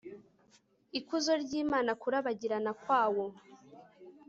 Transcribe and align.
ikuzo 0.99 1.31
ry 1.43 1.51
Imana 1.63 1.91
Kurabagirana 2.01 2.71
kwawo 2.81 3.25